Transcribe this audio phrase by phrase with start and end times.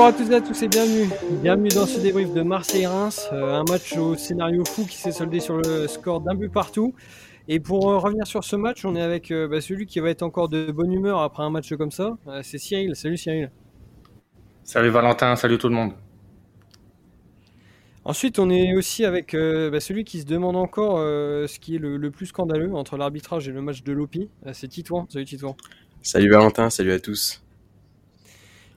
[0.00, 1.10] Bonjour à toutes et à tous et bienvenue.
[1.42, 3.28] Bienvenue dans ce débrief de Marseille-Reims.
[3.34, 6.94] Euh, un match au scénario fou qui s'est soldé sur le score d'un but partout.
[7.48, 10.08] Et pour euh, revenir sur ce match, on est avec euh, bah, celui qui va
[10.08, 12.16] être encore de bonne humeur après un match comme ça.
[12.42, 12.96] c'est Cyril.
[12.96, 13.50] Salut Cyril.
[14.64, 15.92] Salut Valentin, salut tout le monde.
[18.06, 22.10] Ensuite, on est aussi avec bah, celui qui se demande encore ce qui est le,
[22.10, 24.30] plus scandaleux entre l'arbitrage et le match de Lopi.
[24.54, 25.06] c'est Titouan.
[25.10, 25.58] Salut Titouan.
[26.00, 27.42] Salut Valentin, salut à tous.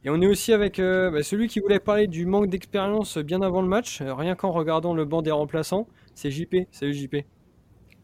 [0.05, 3.41] Et on est aussi avec euh, bah, celui qui voulait parler du manque d'expérience bien
[3.41, 5.88] avant le match, euh, rien qu'en regardant le banc des remplaçants.
[6.13, 6.67] C'est JP.
[6.71, 7.16] Salut JP.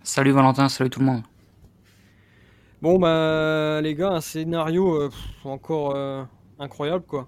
[0.02, 1.23] Salut Valentin, salut tout le monde.
[2.81, 5.09] Bon bah les gars, un scénario euh,
[5.43, 5.98] encore
[6.57, 7.27] incroyable quoi.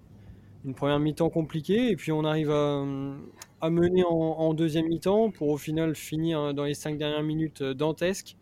[0.64, 5.58] Une première mi-temps compliquée et puis on arrive à, mener en, deuxième mi-temps pour au
[5.58, 8.38] final finir dans les cinq dernières minutes dantesques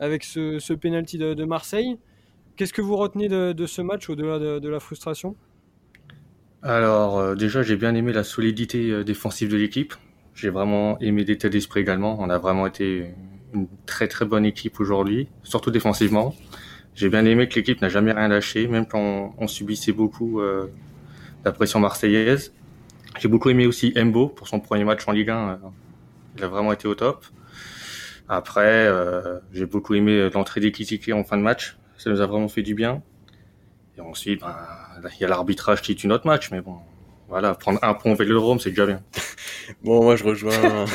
[0.00, 1.98] avec ce, ce penalty de, Marseille.
[2.56, 5.36] Qu'est-ce que vous retenez de, ce match au-delà de la frustration?
[6.62, 9.94] Alors euh, déjà j'ai bien aimé la solidité euh, défensive de l'équipe.
[10.34, 12.16] J'ai vraiment aimé l'état d'esprit également.
[12.20, 13.14] On a vraiment été
[13.54, 16.34] une très très bonne équipe aujourd'hui, surtout défensivement.
[16.94, 20.66] J'ai bien aimé que l'équipe n'a jamais rien lâché, même quand on, subissait beaucoup euh,
[21.44, 22.52] la pression marseillaise.
[23.20, 25.60] J'ai beaucoup aimé aussi Embo pour son premier match en Ligue 1.
[26.36, 27.24] il a vraiment été au top.
[28.28, 28.88] Après,
[29.52, 31.78] j'ai beaucoup aimé l'entrée des en fin de match.
[31.96, 33.02] Ça nous a vraiment fait du bien.
[33.96, 34.54] Et ensuite, ben,
[35.18, 36.76] il y a l'arbitrage qui est une autre match, mais bon,
[37.28, 39.02] voilà, prendre un point au Vélodrome, c'est déjà bien.
[39.84, 40.52] bon, moi je rejoins.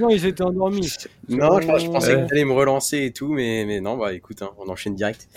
[0.00, 0.92] non, ils étaient endormis.
[1.28, 4.42] Non, je, pensais que tu allais me relancer et tout, mais, mais non, bah écoute,
[4.42, 5.28] hein, on enchaîne direct.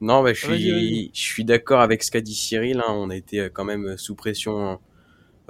[0.00, 2.80] Non, bah, je suis, je suis d'accord avec ce qu'a dit Cyril.
[2.80, 4.80] Hein, on a été euh, quand même sous pression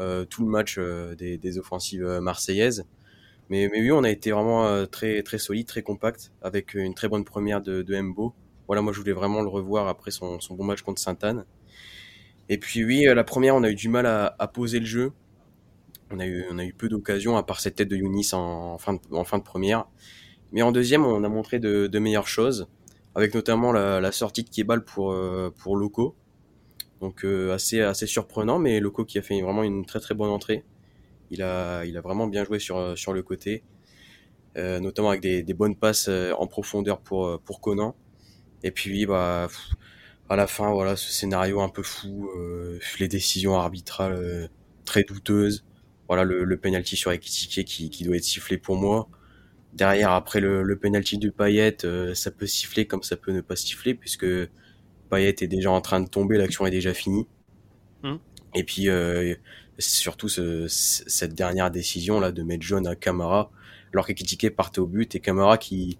[0.00, 2.84] euh, tout le match euh, des, des, offensives marseillaises.
[3.48, 7.08] Mais, mais oui, on a été vraiment très, très solide, très compact, avec une très
[7.08, 8.34] bonne première de, de Mbo
[8.70, 11.44] voilà, moi je voulais vraiment le revoir après son, bon match contre Sainte-Anne.
[12.48, 15.10] Et puis oui, euh, la première, on a eu du mal à, poser le jeu.
[16.12, 19.88] On a eu, peu d'occasions, à part cette tête de Younis en, fin de, première.
[20.52, 22.68] Mais en deuxième, on a montré de, meilleures choses,
[23.16, 26.14] avec notamment la, sortie de Kebal pour, euh, Loco.
[27.00, 30.62] Donc euh, assez, surprenant, mais Loco qui a fait vraiment une très très bonne entrée.
[31.32, 33.64] Il a, vraiment bien joué sur, le côté,
[34.54, 37.96] notamment avec des, bonnes passes en profondeur pour Conan.
[38.62, 39.48] Et puis bah
[40.28, 44.48] à la fin voilà ce scénario un peu fou, euh, les décisions arbitrales euh,
[44.84, 45.64] très douteuses.
[46.08, 49.08] Voilà le, le penalty sur Ekitike qui, qui doit être sifflé pour moi.
[49.72, 53.40] Derrière après le, le penalty de Payet, euh, ça peut siffler comme ça peut ne
[53.40, 54.26] pas siffler puisque
[55.10, 57.26] Payet est déjà en train de tomber, l'action est déjà finie.
[58.02, 58.16] Mmh.
[58.54, 58.88] Et puis
[59.78, 63.50] surtout ce, cette dernière décision là de mettre jaune à Camara
[63.92, 65.98] alors qu'Ekitike partait au but et Camara qui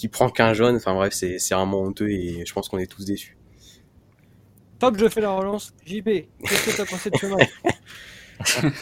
[0.00, 0.76] qui prend qu'un jaune.
[0.76, 3.36] Enfin bref, c'est vraiment honteux et je pense qu'on est tous déçus.
[4.78, 5.74] Top, je fais la relance.
[5.84, 7.50] JP, qu'est-ce que tu as pensé de ce match?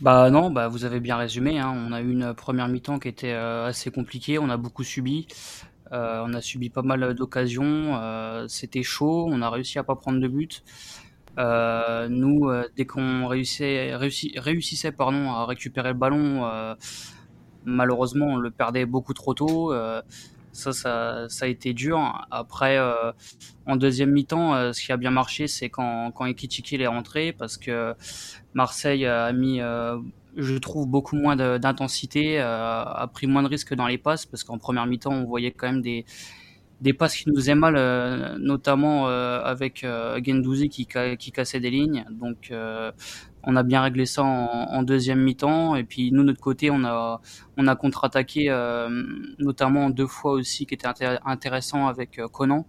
[0.00, 1.58] Bah non, bah vous avez bien résumé.
[1.58, 1.74] Hein.
[1.76, 4.38] On a eu une première mi-temps qui était euh, assez compliquée.
[4.38, 5.26] On a beaucoup subi.
[5.90, 7.96] Euh, on a subi pas mal d'occasions.
[8.00, 9.26] Euh, c'était chaud.
[9.28, 10.62] On a réussi à pas prendre de but.
[11.36, 16.48] nous, dès qu'on réussissait, réussissait pardon, à récupérer le ballon,
[17.64, 19.72] malheureusement, on le perdait beaucoup trop tôt.
[19.72, 20.02] Euh,
[20.52, 22.26] ça, ça, ça, a été dur.
[22.30, 23.12] Après, euh,
[23.66, 26.24] en deuxième mi-temps, euh, ce qui a bien marché, c'est quand, quand
[26.80, 27.94] est rentré, parce que
[28.54, 29.60] Marseille a mis,
[30.36, 34.58] je trouve, beaucoup moins d'intensité, a pris moins de risques dans les passes, parce qu'en
[34.58, 36.04] première mi-temps, on voyait quand même des,
[36.80, 37.74] des passes qui nous faisaient mal,
[38.38, 39.84] notamment avec
[40.24, 40.86] Gendouzi qui,
[41.18, 42.04] qui cassait des lignes.
[42.10, 42.52] Donc,
[43.44, 45.74] on a bien réglé ça en, deuxième mi-temps.
[45.74, 47.20] Et puis nous notre côté on a
[47.56, 48.88] on a contre-attaqué euh,
[49.38, 50.88] notamment deux fois aussi qui était
[51.24, 52.66] intéressant avec euh, Conan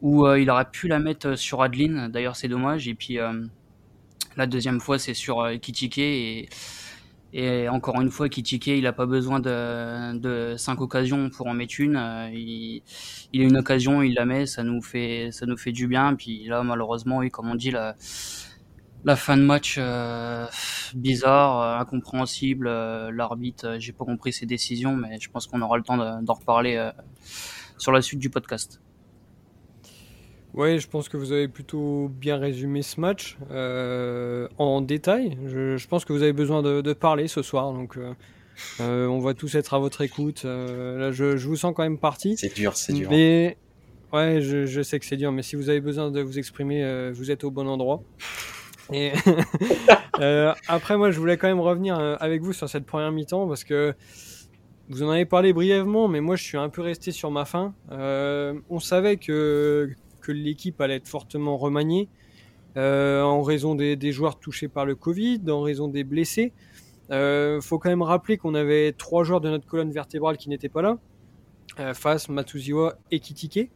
[0.00, 2.08] où euh, il aurait pu la mettre sur Adeline.
[2.08, 2.88] D'ailleurs c'est dommage.
[2.88, 3.18] Et puis
[4.36, 6.48] la deuxième fois c'est sur Kitike
[7.32, 11.54] et encore une fois, Kitike, il n'a pas besoin de, de cinq occasions pour en
[11.54, 11.96] mettre une.
[12.32, 12.82] Il,
[13.32, 16.14] il a une occasion, il la met, ça nous fait, ça nous fait du bien.
[16.14, 17.96] Puis là, malheureusement, oui, comme on dit, la,
[19.04, 20.46] la fin de match euh,
[20.94, 22.66] bizarre, euh, incompréhensible.
[22.66, 26.34] Euh, l'arbitre, j'ai pas compris ses décisions, mais je pense qu'on aura le temps d'en
[26.34, 26.90] reparler
[27.76, 28.80] sur la suite du podcast.
[30.58, 33.38] Ouais, je pense que vous avez plutôt bien résumé ce match
[34.58, 35.38] en détail.
[35.46, 37.96] Je, pense que vous avez besoin de, parler ce soir, donc
[38.80, 40.44] on va tous être à votre écoute.
[40.44, 42.36] là, je, je, vous sens quand même parti.
[42.36, 43.08] C'est dur, c'est dur.
[43.08, 43.56] Mais
[44.12, 47.10] ouais, je, je, sais que c'est dur, mais si vous avez besoin de vous exprimer,
[47.12, 48.02] vous êtes au bon endroit.
[48.92, 49.12] Et
[50.20, 53.46] euh, après, moi, je voulais quand même revenir euh, avec vous sur cette première mi-temps
[53.46, 53.94] parce que
[54.88, 57.74] vous en avez parlé brièvement, mais moi, je suis un peu resté sur ma faim.
[57.92, 59.90] Euh, on savait que,
[60.32, 62.08] l'équipe allait être fortement remaniée.
[62.76, 66.52] en raison des, joueurs touchés par le Covid, en raison des blessés.
[67.10, 70.68] Euh, faut quand même rappeler qu'on avait trois joueurs de notre colonne vertébrale qui n'étaient
[70.68, 70.98] pas là,
[71.80, 73.70] euh, Fas, Matuziwa et Kitike.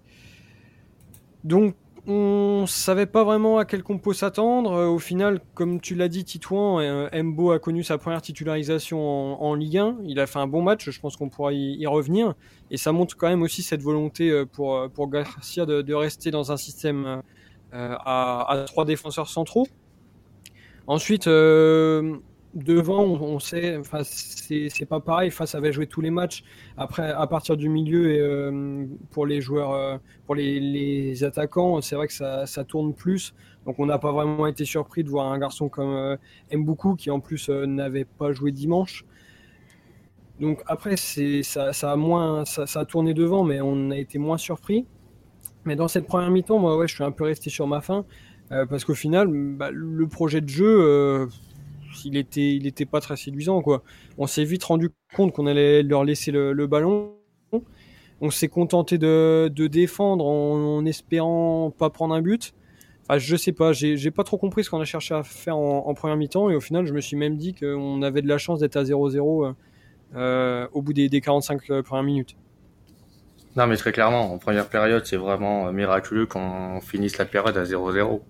[1.44, 1.74] Donc
[2.06, 4.72] on savait pas vraiment à quel compo s'attendre.
[4.72, 9.40] Euh, au final, comme tu l'as dit, Titouan, euh, Mbo a connu sa première titularisation
[9.40, 9.98] en, Ligue 1.
[10.04, 12.34] Il a fait un bon match, je pense qu'on pourra y, revenir.
[12.72, 16.56] Et ça montre quand même aussi cette volonté euh, pour, Garcia de, rester dans un
[16.56, 17.22] système
[17.72, 19.68] à, trois défenseurs centraux.
[20.88, 21.28] Ensuite,
[22.54, 25.30] devant, on, sait, enfin, c'est pas pareil.
[25.30, 26.44] Face avait joué tous les matchs.
[26.76, 29.96] Après, à partir du milieu, et, euh, pour les joueurs, euh,
[30.26, 33.34] pour les, les attaquants, c'est vrai que ça, ça, tourne plus.
[33.66, 36.16] Donc, on n'a pas vraiment été surpris de voir un garçon comme euh,
[36.98, 39.04] qui en plus euh, n'avait pas joué dimanche.
[40.40, 44.18] Donc après, ça, ça, a moins, ça, ça, a tourné devant, mais on a été
[44.18, 44.86] moins surpris.
[45.64, 48.04] Mais dans cette première mi-temps, moi, ouais, je suis un peu resté sur ma faim.
[48.50, 51.28] parce qu'au final, bah, le projet de jeu,
[52.04, 53.82] il était, il était pas très séduisant quoi.
[54.18, 57.12] On s'est vite rendu compte qu'on allait leur laisser le, ballon.
[58.20, 62.54] On s'est contenté de, défendre en, espérant pas prendre un but.
[63.02, 65.92] Enfin, je sais pas, j'ai pas trop compris ce qu'on a cherché à faire en,
[65.94, 68.60] première mi-temps et au final, je me suis même dit qu'on avait de la chance
[68.60, 69.52] d'être à 0-0 euh,
[70.14, 72.36] euh, au bout des, 45 euh, premières minutes.
[73.56, 77.64] Non, mais très clairement, en première période, c'est vraiment miraculeux qu'on finisse la période à
[77.64, 78.20] 0-0.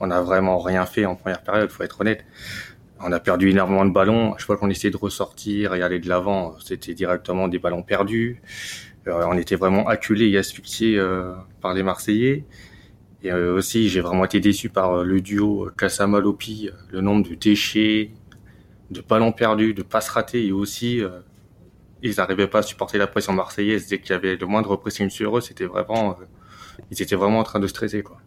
[0.00, 2.24] On n'a vraiment rien fait en première période, faut être honnête
[3.00, 4.34] on a perdu énormément de ballons.
[4.38, 8.40] Je crois qu'on essayait de ressortir et aller de l'avant, c'était directement des ballons perdus.
[9.06, 12.44] Euh, on était vraiment acculés et asphyxiés euh, par les Marseillais.
[13.22, 18.10] Et euh, aussi, j'ai vraiment été déçu par le duo Kassama-Lopi, le nombre de déchets,
[18.90, 21.00] de ballons perdus, de passes ratées et aussi
[22.02, 25.08] ils n'arrivaient pas à supporter la pression marseillaise dès qu'il y avait le moindre pressing
[25.08, 25.40] sur eux.
[25.40, 26.18] C'était vraiment,
[26.90, 28.18] ils étaient vraiment en train de stresser quoi.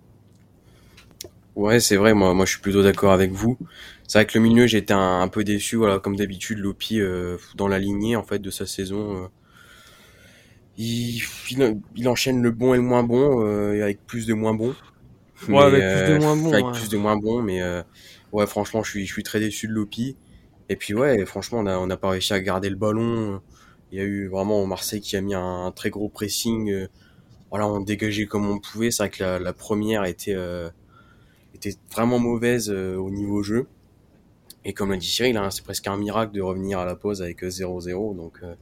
[1.58, 2.14] Ouais, c'est vrai.
[2.14, 3.58] Moi, moi, je suis plutôt d'accord avec vous.
[4.08, 5.76] C'est vrai que le milieu, j'étais un, peu déçu.
[5.76, 9.24] Voilà, comme d'habitude, Lopi euh, dans la lignée en fait de sa saison.
[9.24, 9.28] Euh,
[10.78, 11.22] il,
[11.96, 14.76] il, enchaîne le bon et le moins bon euh, avec plus de moins bon.
[15.50, 16.54] Ouais, avec plus de moins bon.
[16.54, 17.62] Avec plus de moins bon, mais
[18.32, 20.16] ouais, franchement, je suis, je suis très déçu de Lopi.
[20.70, 23.42] Et puis ouais, franchement, on a, on n'a pas réussi à garder le ballon.
[23.92, 26.88] Il y a eu vraiment Marseille qui a mis un, très gros pressing.
[27.50, 28.92] voilà, on dégageait comme on pouvait.
[28.92, 30.36] C'est vrai que la, la première était
[31.58, 33.68] était vraiment mauvaise euh, au niveau jeu.
[34.66, 37.22] Et comme l'a dit Cyril, hein, c'est presque un miracle de revenir à la pause
[37.22, 37.90] avec 0-0.
[37.90, 38.56] Euh, Donc, euh,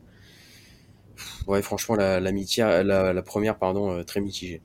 [1.48, 4.62] ouais, franchement, la, la, première, pardon, très mitigée.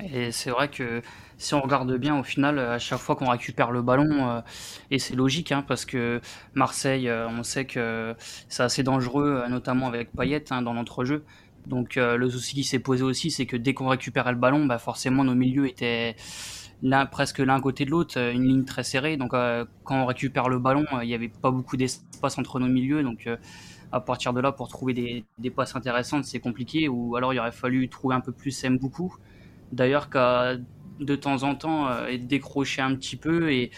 [0.00, 1.00] Et c'est vrai que
[1.38, 4.42] si on regarde bien, au final, à chaque fois qu'on récupère le ballon,
[4.90, 6.20] et c'est logique, hein, parce que
[6.54, 8.14] Marseille, on sait que
[8.48, 11.24] c'est assez dangereux, notamment avec Payet hein, dans notre jeu.
[11.66, 14.78] Donc le souci qui s'est posé aussi, c'est que dès qu'on récupérait le ballon, bah,
[14.78, 16.16] forcément nos milieux étaient
[17.10, 19.16] presque l'un côté de l'autre, euh, une ligne très serrée.
[19.16, 22.58] Donc euh, quand on récupère le ballon, euh, il n'y avait pas beaucoup d'espace entre
[22.60, 23.02] nos milieux.
[23.02, 23.28] Donc
[23.92, 26.88] à partir de là, pour trouver des, passes intéressantes, c'est compliqué.
[26.88, 29.16] Ou alors il aurait fallu trouver un peu plus beaucoup.
[29.72, 30.56] D'ailleurs qu'à
[31.00, 31.88] de temps en temps
[32.18, 33.70] décrocher un petit peu et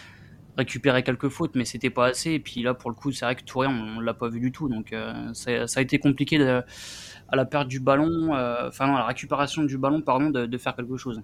[0.58, 2.32] récupérer quelques fautes, mais c'était pas assez.
[2.32, 4.52] Et puis là, pour le coup, c'est vrai que Touré, on, l'a pas vu du
[4.52, 4.68] tout.
[4.68, 4.94] Donc
[5.32, 9.79] ça, a été compliqué à la perte du ballon, enfin non, à la récupération du
[9.79, 11.22] ballon, pardon, de faire quelque chose.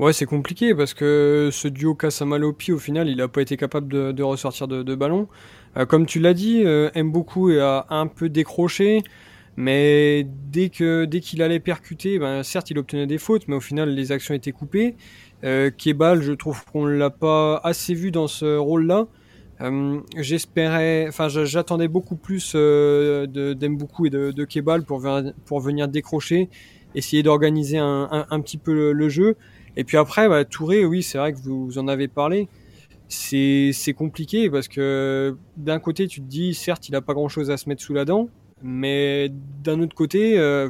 [0.00, 4.12] Ouais, c'est compliqué parce que ce duo Kassamalopi, au final, il n'a pas été capable
[4.12, 5.28] de, ressortir de, ballon.
[5.76, 9.02] Euh, comme tu l'as dit, euh, a un peu décroché,
[9.56, 13.60] mais dès que dès qu'il allait percuter, ben, certes, il obtenait des fautes, mais au
[13.60, 14.96] final, les actions étaient coupées.
[15.44, 19.06] Euh, Kebal, je trouve qu'on l'a pas assez vu dans ce rôle-là.
[19.60, 25.06] Euh, j'espérais, enfin, j'attendais beaucoup plus d'Embuku et de, de Kebal pour,
[25.44, 26.48] pour venir décrocher,
[26.96, 29.36] essayer d'organiser un, petit peu le jeu.
[29.76, 32.48] Et puis après, bah, Touré, oui, c'est vrai que vous, en avez parlé.
[33.08, 37.56] C'est compliqué parce que d'un côté, tu te dis, certes, il a pas grand-chose à
[37.56, 38.28] se mettre sous la dent,
[38.62, 39.30] mais
[39.62, 40.68] d'un autre côté, euh,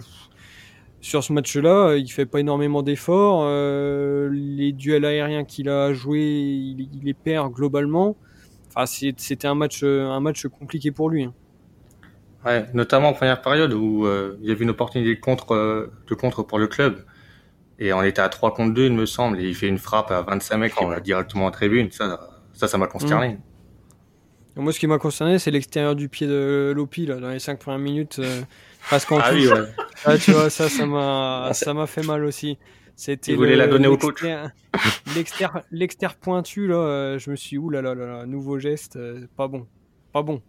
[1.01, 3.45] sur ce match-là, il fait pas énormément d'efforts.
[3.47, 8.17] Euh, les duels aériens qu'il a joués, il, les perd globalement.
[8.75, 11.25] Enfin, c'était un match, un match compliqué pour lui.
[11.25, 11.35] Hein.
[12.45, 16.15] Ouais, notamment en première période où euh, il y avait une opportunité de contre, de
[16.15, 17.05] contre pour le club.
[17.79, 20.11] Et on était à 3 contre 2, il me semble, et il fait une frappe
[20.11, 21.91] à 25 mecs qui va directement en tribune.
[21.91, 22.21] Ça,
[22.53, 23.31] ça, ça m'a consterné.
[24.57, 24.63] Mmh.
[24.63, 27.59] Moi, ce qui m'a concerné, c'est l'extérieur du pied de Lopi, là, dans les 5
[27.59, 28.21] premières minutes.
[28.21, 28.43] Euh,
[28.91, 29.65] ah oui, ouais.
[30.05, 32.59] ah, tu vois, ça, ça m'a, ça m'a fait mal aussi.
[32.97, 33.33] C'était.
[33.33, 34.23] Il voulait la donner au coach.
[35.17, 39.49] L'extérieur pointu, là, euh, je me suis, dit, là là là, nouveau geste, euh, pas
[39.49, 39.67] bon.
[40.13, 40.41] Pas bon.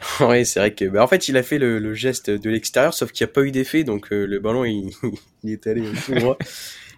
[0.20, 3.12] oui, c'est vrai que, bah, en fait, il a fait le, geste de l'extérieur, sauf
[3.12, 4.90] qu'il n'y a pas eu d'effet, donc euh, le ballon il,
[5.42, 6.38] il, est allé tout droit.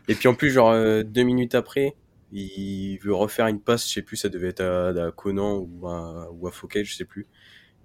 [0.09, 1.95] Et puis en plus, genre deux minutes après,
[2.33, 6.29] il veut refaire une passe, je sais plus, ça devait être à, Conan ou à,
[6.33, 7.27] ou à Fouquet, je sais plus.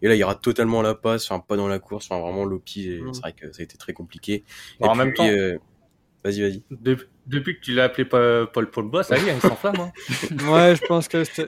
[0.02, 2.90] Et là, il rate totalement la passe, enfin pas dans la course, enfin vraiment Lopi,
[2.90, 3.14] mm.
[3.14, 4.44] c'est vrai que ça a été très compliqué.
[4.80, 5.28] et en même temps,
[6.24, 6.64] vas-y, vas-y.
[6.72, 9.80] depuis que tu l'as appelé Paul Pogba, ça y est, il s'enflamme.
[9.80, 9.92] Hein.
[10.52, 11.44] ouais, je pense que ça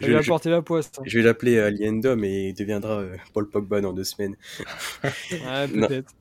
[0.00, 0.90] lui a apporté la poisse.
[1.04, 4.36] Je vais l'appeler Aliendo, mais il deviendra Paul Pogba dans deux semaines.
[5.04, 6.12] ouais, peut-être.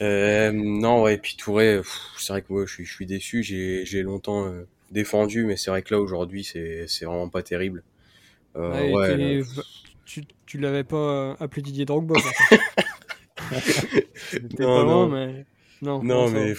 [0.00, 1.80] Euh, non, ouais, et puis Touré,
[2.16, 3.42] c'est vrai que moi, je suis, je suis déçu.
[3.42, 7.82] J'ai longtemps euh, défendu, mais c'est vrai que là, aujourd'hui, c'est vraiment pas terrible.
[8.56, 9.42] Euh, ouais,
[10.04, 12.14] tu, tu l'avais pas euh, appelé Didier Drogba.
[14.58, 15.08] non, pas non.
[15.08, 15.44] mais...
[15.80, 16.54] Non, non mais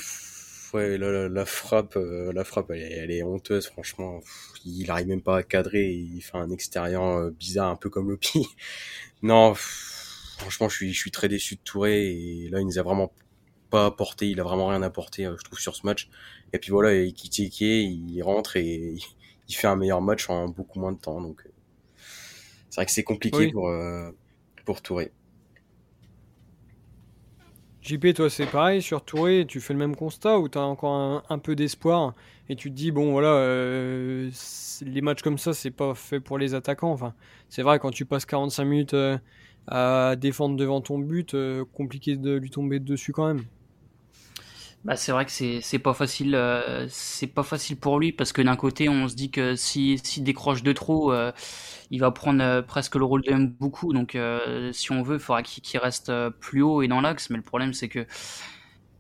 [0.74, 4.22] ouais, la, la, frappe, euh, la frappe, elle est, elle est honteuse, franchement.
[4.66, 8.48] il arrive même pas à cadrer, il fait un extérieur bizarre, un peu comme Lopi.
[9.22, 12.84] non, franchement, je suis, je suis très déçu de Touré, et là, il nous a
[12.84, 13.12] vraiment
[13.70, 16.10] pas apporté, il a vraiment rien apporté, euh, je trouve, sur ce match.
[16.54, 18.96] Et puis voilà, il il rentre et
[19.48, 21.22] il fait un meilleur match en beaucoup moins de temps.
[21.22, 21.50] Donc, euh,
[22.70, 24.12] c'est vrai que c'est compliqué pour, euh,
[24.66, 25.12] pour Touré.
[27.90, 31.24] JP, toi, c'est pareil sur Touré, tu fais le même constat ou tu as encore
[31.28, 32.14] un, peu d'espoir
[32.48, 33.44] et tu te dis, bon, voilà,
[34.86, 36.92] les matchs comme ça, c'est pas fait pour les attaquants.
[36.92, 37.16] Enfin,
[37.50, 38.96] c'est vrai, quand tu passes 45 minutes
[39.68, 41.36] à défendre devant ton but,
[41.74, 43.44] compliqué de lui tomber dessus quand même.
[44.86, 48.42] Bah, c'est vrai que c'est pas facile euh, c'est pas facile pour lui parce que
[48.42, 51.34] d'un côté on se dit que si s'il décroche de trop euh,
[51.92, 54.18] il va prendre euh, presque le rôle de beaucoup donc
[54.72, 57.30] si on veut il faudra qu'il reste plus haut et dans l'axe.
[57.30, 58.06] Mais le problème c'est que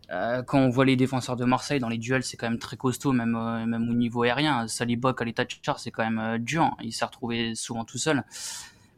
[0.09, 3.13] quand on voit les défenseurs de Marseille dans les duels c'est quand même très costaud
[3.13, 4.67] même au niveau aérien.
[4.67, 6.75] Saliba à l'état de char c'est quand même dur.
[6.81, 8.25] Il s'est retrouvé souvent tout seul.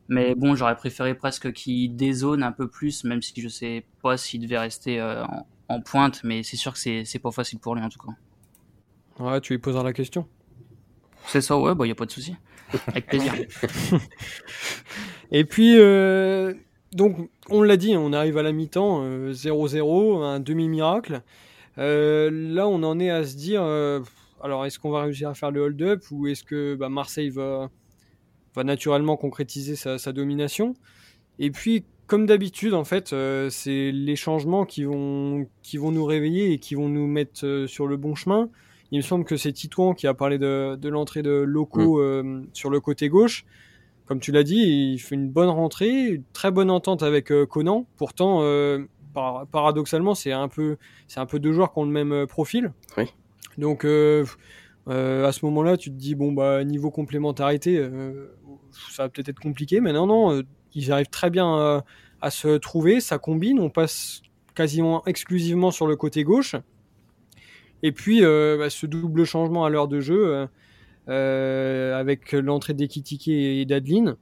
[0.09, 4.17] Mais bon, j'aurais préféré presque qu'il dézone un peu plus, même si je sais pas
[4.17, 7.83] s'il devait rester en, en pointe, mais c'est sûr que c'est pas facile pour lui
[7.83, 8.13] en tout cas.
[9.23, 10.27] Ouais, tu lui poseras la question.
[11.27, 12.35] C'est ça, ouais, bah y a pas de souci.
[12.87, 13.33] Avec plaisir.
[15.31, 16.53] Et puis, euh,
[16.93, 21.21] donc, on l'a dit, on arrive à la mi-temps, 0-0, euh, un demi-miracle.
[21.77, 23.61] Euh, là, on en est à se dire,
[24.41, 27.69] alors est-ce qu'on va réussir à faire le hold-up ou est-ce que bah, Marseille va,
[28.55, 30.73] va naturellement concrétiser sa, sa domination?
[31.39, 36.03] Et puis, comme d'habitude, en fait, euh, c'est les changements qui vont, qui vont nous
[36.03, 38.49] réveiller et qui vont nous mettre euh, sur le bon chemin.
[38.91, 42.01] Il me semble que c'est Titouan qui a parlé de, de l'entrée de locaux mm.
[42.01, 43.45] euh, sur le côté gauche.
[44.07, 47.85] Comme tu l'as dit, il fait une bonne rentrée, une très bonne entente avec Conan.
[47.95, 48.43] Pourtant,
[49.13, 50.75] paradoxalement, c'est un peu,
[51.07, 52.73] c'est un peu deux joueurs qui ont le même profil.
[52.97, 53.05] Oui.
[53.57, 57.89] Donc, à ce moment-là, tu te dis bon bah niveau complémentarité,
[58.91, 60.43] ça va peut-être être compliqué, mais non non
[60.75, 61.81] ils arrivent très bien euh,
[62.21, 64.21] à se trouver, ça combine, on passe
[64.55, 66.55] quasiment exclusivement sur le côté gauche.
[67.83, 70.47] Et puis euh, bah, ce double changement à l'heure de jeu
[71.09, 74.17] euh, avec l'entrée d'Ekitike et d'Adeline.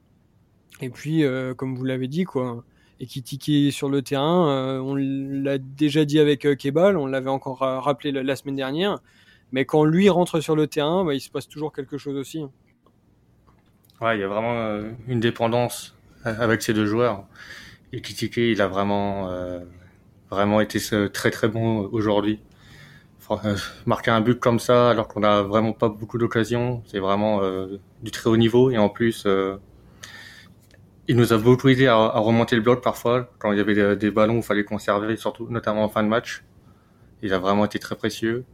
[0.80, 1.24] Et puis
[1.56, 2.64] comme vous l'avez dit quoi,
[3.00, 8.36] Ekitike sur le terrain, on l'a déjà dit avec Kebal, on l'avait encore rappelé la,
[8.36, 8.98] semaine dernière.
[9.52, 12.46] Mais quand lui rentre sur le terrain, bah, il se passe toujours quelque chose aussi.
[14.00, 17.24] Ouais, il y a vraiment une dépendance avec ces deux joueurs.
[17.92, 19.60] Et Kitike, il a vraiment, euh,
[20.30, 20.78] vraiment été
[21.12, 22.40] très très bon aujourd'hui.
[23.30, 27.42] Euh, marquer un but comme ça, alors qu'on a vraiment pas beaucoup d'occasions, c'est vraiment
[27.42, 28.70] euh, du très haut niveau.
[28.70, 29.26] Et en plus,
[31.08, 34.10] il nous a beaucoup aidé à, remonter le bloc parfois, quand il y avait des,
[34.10, 36.44] ballons où il fallait conserver, surtout notamment en fin de match.
[37.22, 38.44] Il a vraiment été très précieux.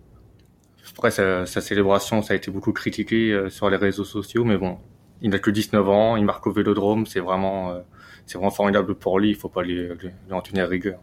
[0.91, 4.79] Après, sa, sa célébration, ça a été beaucoup critiqué sur les réseaux sociaux, mais bon,
[5.23, 7.81] il n'a que 19 ans, il marque au Vélodrome, c'est vraiment, euh,
[8.27, 9.31] c'est vraiment formidable pour lui.
[9.31, 10.99] Il faut pas lui, lui, en tenir rigueur.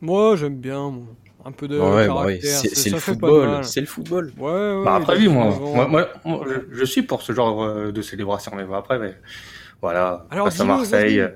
[0.00, 0.92] Moi, j'aime bien
[1.44, 4.32] un peu de ouais, bah c'est le football, c'est le football.
[4.38, 5.56] Ouais, bah après oui, moi,
[5.88, 9.14] moi, moi, je, suis pour ce genre euh, de célébration, mais bon, après, mais,
[9.80, 11.20] voilà, Alors, passe à Marseille.
[11.20, 11.30] Euh,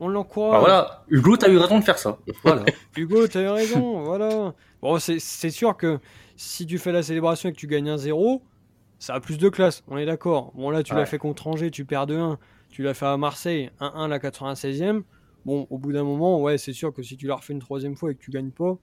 [0.00, 0.52] on l'encourage.
[0.52, 2.18] Bah voilà, Hugo, t'as eu raison de faire ça.
[2.42, 2.64] Voilà.
[2.96, 4.54] Hugo, t'as eu raison, voilà.
[4.82, 5.98] Bon, c'est sûr que
[6.36, 8.42] si tu fais la célébration et que tu gagnes un zéro,
[8.98, 10.52] ça a plus de classe, on est d'accord.
[10.54, 12.36] Bon, là, tu l'as fait contre Angers, tu perds 2-1.
[12.70, 15.02] Tu l'as fait à Marseille, 1-1 la 96e.
[15.44, 17.94] Bon, au bout d'un moment, ouais, c'est sûr que si tu l'as refait une troisième
[17.94, 18.78] fois et que tu gagnes pas, on,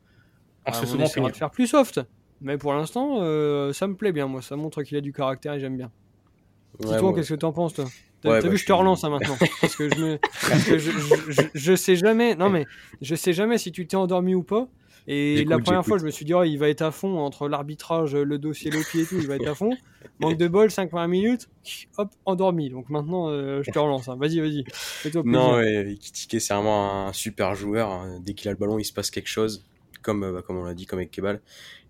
[0.66, 2.00] bah, on de faire plus soft.
[2.40, 4.42] Mais pour l'instant, euh, ça me plaît bien, moi.
[4.42, 5.92] Ça montre qu'il a du caractère et j'aime bien.
[6.80, 7.86] Dis-toi, qu'est-ce que t'en penses, toi?
[8.22, 9.36] T'as vu, bah, je te relance hein, maintenant.
[9.62, 10.20] parce que, je, me...
[10.78, 12.36] je, je, sais jamais.
[12.36, 12.66] Non, mais
[13.02, 14.68] je sais jamais si tu t'es endormi ou pas.
[15.08, 17.48] Et la première fois, je me suis dit, oh, il va être à fond entre
[17.48, 19.72] l'arbitrage, le dossier Lopi et tout, il va être à fond.
[20.20, 21.50] Manque de bol, 5 minutes,
[21.98, 22.70] hop, endormi.
[22.70, 24.08] Donc maintenant, euh, je te relance.
[24.08, 24.18] Hein.
[24.20, 24.64] Vas-y, vas-y.
[25.26, 27.90] Non, ouais, Kitike, c'est vraiment un super joueur.
[27.90, 28.20] Hein.
[28.24, 29.66] Dès qu'il a le ballon, il se passe quelque chose.
[30.04, 31.42] comme bah, comme on l'a dit, comme avec Kebal.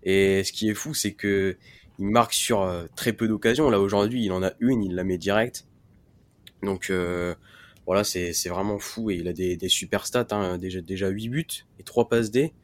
[0.02, 1.56] Et ce qui est fou, c'est que
[1.98, 2.66] il marque sur
[2.96, 3.68] très peu d'occasions.
[3.68, 5.66] Là aujourd'hui, il en a une, il la met direct.
[6.62, 6.90] Donc
[7.86, 11.08] voilà, c'est c'est vraiment fou et il a des, des super stats, hein, déjà déjà
[11.08, 11.46] 8 buts
[11.78, 12.54] et 3 passes D.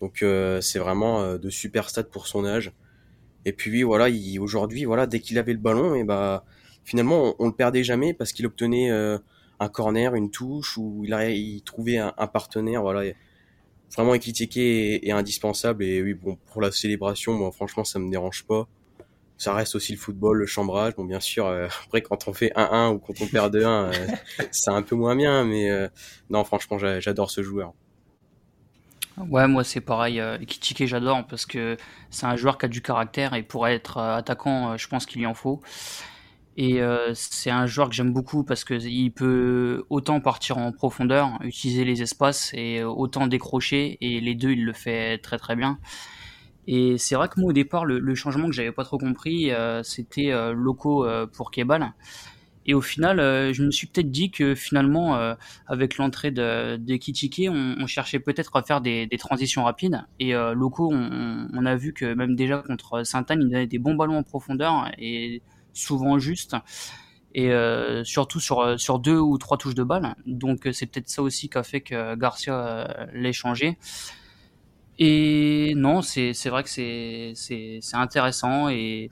[0.00, 0.24] Donc
[0.60, 2.72] c'est vraiment de super stats pour son âge.
[3.44, 6.44] Et puis voilà, il, aujourd'hui, voilà, dès qu'il avait le ballon, et bah
[6.84, 9.18] finalement on, le perdait jamais parce qu'il obtenait euh,
[9.60, 12.82] un corner, une touche ou il, il trouvait un, partenaire.
[12.82, 13.12] Voilà,
[13.94, 15.84] vraiment Ekitike est, est, indispensable.
[15.84, 18.68] Et oui, bon pour la célébration, bon franchement ça me dérange pas.
[19.38, 20.96] Ça reste aussi le football, le chambrage.
[20.96, 23.92] Bon, bien sûr, euh, après, quand on fait 1-1 ou quand on perd 2-1, euh,
[24.50, 25.44] c'est un peu moins bien.
[25.44, 25.70] Mais
[26.28, 27.72] non, franchement, j'adore ce joueur.
[29.26, 30.20] Ouais, moi c'est pareil.
[30.20, 31.76] Euh, Kitike, j'adore parce que
[32.10, 35.06] c'est un joueur qui a du caractère et pour être euh, attaquant, euh, je pense
[35.06, 35.60] qu'il y en faut.
[36.60, 36.80] Et
[37.14, 41.84] c'est un joueur que j'aime beaucoup parce que il peut autant partir en profondeur, utiliser
[41.84, 43.96] les espaces et autant décrocher.
[44.00, 45.78] Et les deux, il le fait très très bien.
[46.66, 49.52] Et c'est vrai que moi au départ, le, le changement que j'avais pas trop compris,
[49.84, 51.92] c'était Loco pour Kebal.
[52.68, 55.34] Et au final, euh, je me suis peut-être dit que finalement, euh,
[55.66, 60.04] avec l'entrée de, de on, cherchait peut-être à faire des, transitions rapides.
[60.20, 63.94] Et euh, locaux, on, a vu que même déjà contre Sainte-Anne, il donnait des bons
[63.94, 65.40] ballons en profondeur et
[65.72, 66.56] souvent justes.
[67.34, 70.14] Et euh, surtout sur, sur deux ou trois touches de balle.
[70.26, 73.78] Donc c'est peut-être ça aussi qui a fait que Garcia l'ait changé.
[74.98, 79.10] Et non, c'est vrai que c'est intéressant et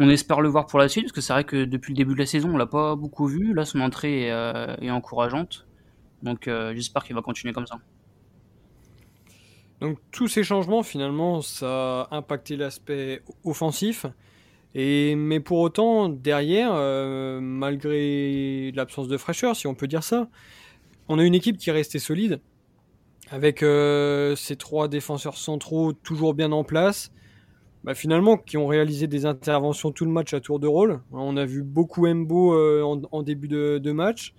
[0.00, 2.14] on espère le voir pour la suite, parce que c'est vrai que depuis le début
[2.14, 3.52] de la saison, on l'a pas beaucoup vu.
[3.52, 5.66] Là, son entrée est, euh, encourageante.
[6.22, 7.78] Donc euh, j'espère qu'il va continuer comme ça.
[9.82, 14.06] Donc tous ces changements, finalement, ça a impacté l'aspect offensif.
[14.74, 20.28] Et, mais pour autant, derrière, euh, malgré l'absence de fraîcheur, si on peut dire ça,
[21.08, 22.40] on a une équipe qui est restée solide,
[23.30, 27.12] avec ces trois défenseurs centraux toujours bien en place,
[27.84, 31.00] bah, finalement, qui ont réalisé des interventions tout le match à tour de rôle.
[31.12, 34.34] On a vu beaucoup Mbo euh, en, début de, match.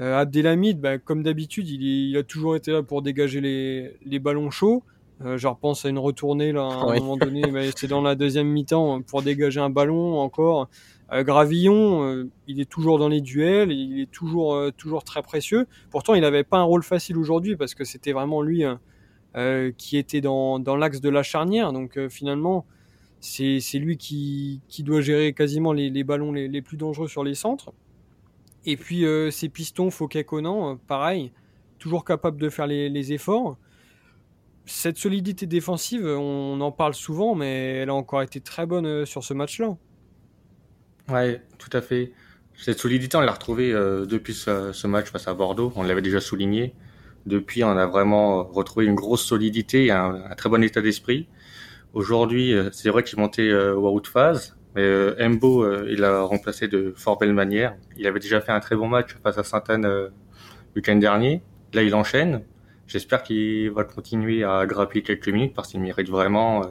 [0.00, 4.82] Euh, Abdelhamid, bah, comme d'habitude, il, a toujours été là pour dégager les, ballons chauds.
[5.24, 8.16] Euh, je repense à une retournée là, à un moment donné, bah, c'est dans la
[8.16, 10.68] deuxième mi-temps pour dégager un ballon encore.
[11.12, 15.66] Euh, Gravillon, il est toujours dans les duels, il est toujours toujours très précieux.
[15.90, 18.64] Pourtant, il n'avait pas un rôle facile aujourd'hui parce que c'était vraiment lui
[19.76, 21.72] qui était dans, dans l'axe de la charnière.
[21.72, 22.66] Donc finalement,
[23.24, 27.72] c'est lui qui, doit gérer quasiment les, ballons les, plus dangereux sur les centres.
[28.66, 31.32] Et puis euh, ces pistons, Fouquet, Conan, euh, pareil,
[31.78, 33.56] toujours capable de faire les, efforts.
[34.66, 39.04] Cette solidité défensive, on en parle souvent, mais elle a encore été très bonne euh,
[39.06, 39.76] sur ce match-là.
[41.10, 42.12] Ouais, tout à fait.
[42.56, 45.72] Cette solidité, on l'a retrouvée euh, depuis ce, match face à Bordeaux.
[45.76, 46.74] On l'avait déjà souligné.
[47.26, 51.26] Depuis, on a vraiment retrouvé une grosse solidité et un très bon état d'esprit.
[51.94, 56.22] Aujourd'hui, euh, c'est vrai qu'il montait euh, au out phase, mais euh, Embo, il a
[56.22, 57.76] remplacé de fort belle manière.
[57.96, 60.12] Il avait déjà fait un très bon match face à Sainte-Anne le
[60.74, 61.42] week-end dernier.
[61.72, 62.42] Là, il enchaîne.
[62.88, 66.62] J'espère qu'il va continuer à grappiller quelques minutes parce qu'il mérite vraiment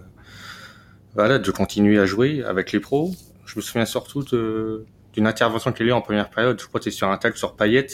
[1.16, 3.12] voilà, de continuer à jouer avec les pros.
[3.46, 4.24] Je me souviens surtout
[5.14, 6.60] d'une intervention qu'il a eu en première période.
[6.60, 7.88] Je crois que c'était sur un tag sur Payet.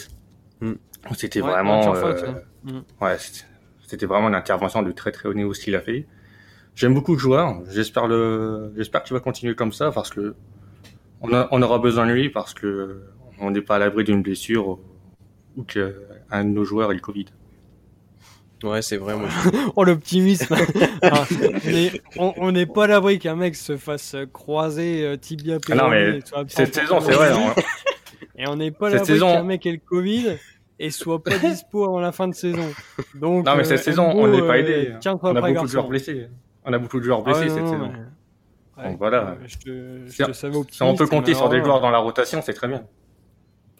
[0.60, 0.72] Mm.
[1.16, 2.80] C'était vraiment, mm.
[3.00, 3.16] ouais,
[3.86, 6.06] c'était vraiment une intervention de très très haut niveau ce qu'il a fait.
[6.74, 7.60] J'aime beaucoup le joueur.
[7.70, 10.34] J'espère le, j'espère qu'il va continuer comme ça parce que
[11.20, 13.02] on, a, on aura besoin de lui parce que
[13.40, 14.78] on n'est pas à l'abri d'une blessure
[15.56, 17.26] ou qu'un de nos joueurs ait le Covid.
[18.62, 19.28] Ouais, c'est vrai, moi.
[19.76, 20.54] oh, l'optimisme.
[21.02, 21.24] Ah,
[22.18, 26.20] on n'est pas à l'abri qu'un mec se fasse croiser euh, tibia ah non, mais
[26.46, 27.32] cette saison, c'est vrai.
[27.32, 27.54] Hein.
[28.36, 30.36] Et on n'est pas à l'abri qu'un mec ait le Covid
[30.78, 32.68] et soit pas dispo avant la fin de saison.
[33.14, 34.92] Donc, non, mais cette euh, saison, on n'est pas aidé.
[34.92, 36.28] Euh, on a beaucoup de joueurs blessés.
[36.64, 37.92] On a beaucoup de joueurs blessés ah cette saison.
[38.82, 39.36] Donc voilà.
[39.46, 42.84] si on peut compter sur des joueurs dans la rotation, c'est très bien.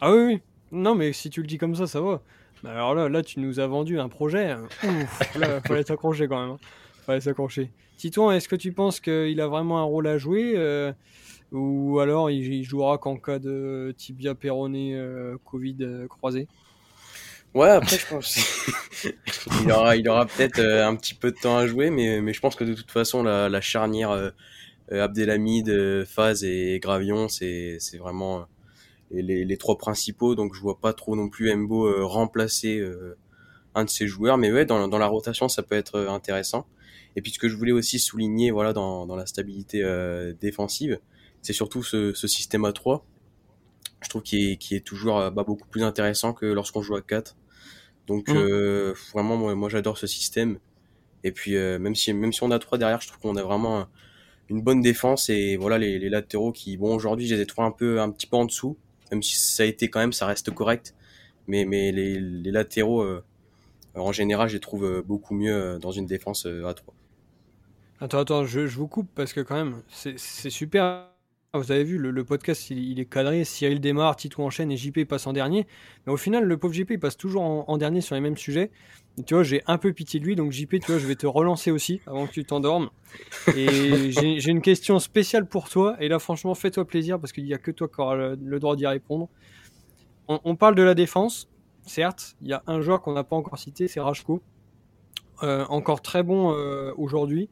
[0.01, 0.43] Ah oui, oui.
[0.73, 2.23] Non, mais si tu le dis comme ça, ça va.
[2.65, 4.55] Alors là, là, tu nous as vendu un projet.
[4.85, 6.51] Ouf, là, fallait s'accrocher quand même.
[6.53, 6.59] Hein.
[7.05, 7.71] Fallait s'accrocher.
[7.97, 10.93] Titouan, est-ce que tu penses qu'il a vraiment un rôle à jouer euh,
[11.53, 16.49] ou alors il, jouera qu'en cas de tibia péroné euh, Covid euh, croisé?
[17.53, 18.39] Ouais, après, je pense
[19.63, 22.33] il aura, il aura peut-être euh, un petit peu de temps à jouer, mais, mais
[22.33, 24.31] je pense que de toute façon, la, la charnière euh,
[24.93, 28.47] euh Abdelhamid, euh, Faz et Gravion, c'est, vraiment
[29.11, 30.37] les, les, trois principaux.
[30.37, 32.85] Donc, je vois pas trop non plus Mbo remplacer
[33.75, 34.39] un de ces joueurs.
[34.39, 36.67] Mais ouais, dans, dans la rotation, ça peut être intéressant.
[37.17, 39.85] Et puis, ce que je voulais aussi souligner, voilà, dans, dans la stabilité
[40.41, 41.01] défensive,
[41.43, 43.05] c'est surtout ce, ce système à 3
[44.03, 47.03] je trouve qu'il est, qui est toujours bah, beaucoup plus intéressant que lorsqu'on joue à
[47.03, 47.37] 4.
[48.11, 48.37] Donc mmh.
[48.37, 50.59] euh, vraiment, moi, moi j'adore ce système.
[51.23, 53.87] Et puis même si même si on a trois derrière, je trouve qu'on a vraiment
[54.49, 57.67] une bonne défense et voilà les, les latéraux qui bon aujourd'hui je les ai trouvés
[57.69, 58.79] un peu un petit peu en dessous,
[59.13, 60.95] même si ça a été quand même ça reste correct.
[61.47, 63.05] Mais mais les, les latéraux
[63.95, 66.95] en général, je les trouve beaucoup mieux dans une défense à trois.
[68.01, 71.07] Attends, attends, je, je, vous coupe parce que quand même, c'est super.
[71.53, 73.43] Vous avez vu, le, podcast, il, est cadré.
[73.43, 75.67] Cyril démarre, Tito enchaîne et JP passe en dernier.
[76.07, 78.71] Mais au final, le pauvre JP, il passe toujours en, dernier sur les mêmes sujets.
[79.27, 80.37] tu vois, j'ai un peu pitié de lui.
[80.37, 82.91] Donc JP, tu vois, je vais te relancer aussi avant que tu t'endormes.
[83.57, 85.97] Et j'ai une question spéciale pour toi.
[85.99, 88.77] Et là, franchement, fais-toi plaisir parce qu'il n'y a que toi qui auras le, droit
[88.77, 89.29] d'y répondre.
[90.29, 91.49] On, on, parle de la défense.
[91.85, 94.41] Certes, il y a un joueur qu'on n'a pas encore cité, c'est Rajko.
[95.43, 97.49] Euh, encore très bon euh, aujourd'hui.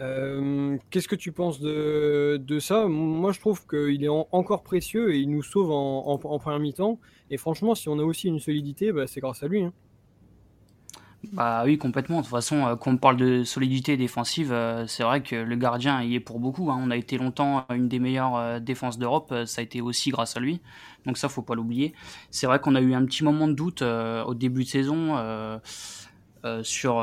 [0.00, 2.86] Euh, qu'est-ce que tu penses de, ça?
[2.86, 6.98] Moi, je trouve qu'il est encore précieux et il nous sauve en, en, première mi-temps.
[7.30, 9.62] Et franchement, si on a aussi une solidité, bah, c'est grâce à lui.
[9.62, 9.72] Hein.
[11.32, 12.18] Bah oui, complètement.
[12.18, 15.56] De toute façon, euh, quand on parle de solidité défensive, euh, c'est vrai que le
[15.56, 16.70] gardien y est pour beaucoup.
[16.70, 16.78] Hein.
[16.82, 19.32] On a été longtemps une des meilleures défenses d'Europe.
[19.46, 20.60] Ça a été aussi grâce à lui.
[21.06, 21.94] Donc ça, faut pas l'oublier.
[22.30, 25.60] C'est vrai qu'on a eu un petit moment de doute au début de saison
[26.62, 27.00] sur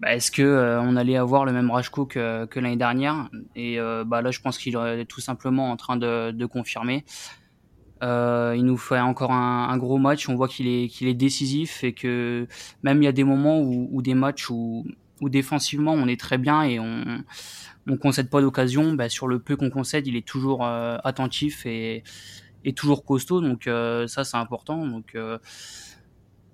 [0.00, 3.28] bah, est-ce que euh, on allait avoir le même Rajko que, que l'année dernière?
[3.54, 7.04] Et euh, bah là, je pense qu'il est tout simplement en train de, de confirmer.
[8.02, 10.28] Euh, il nous fait encore un, un gros match.
[10.28, 12.46] On voit qu'il est qu'il est décisif et que
[12.82, 14.84] même il y a des moments où, où des matchs où,
[15.22, 17.24] où défensivement on est très bien et on
[17.88, 18.92] on concède pas d'occasion.
[18.92, 22.02] Bah, sur le peu qu'on concède, il est toujours attentif et,
[22.64, 23.40] et toujours costaud.
[23.40, 24.86] Donc ça c'est important.
[24.86, 25.16] Donc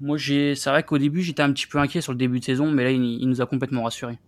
[0.02, 2.44] moi, j'ai, c'est vrai qu'au début, j'étais un petit peu inquiet sur le début de
[2.44, 4.18] saison, mais là, il, nous a complètement rassuré.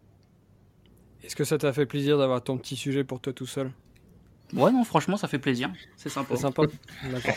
[1.25, 3.73] Est-ce que ça t'a fait plaisir d'avoir ton petit sujet pour toi tout seul?
[4.53, 5.73] Ouais, non, franchement, ça fait plaisir.
[5.97, 6.37] C'est sympa.
[6.37, 6.63] C'est sympa.
[7.11, 7.35] D'accord.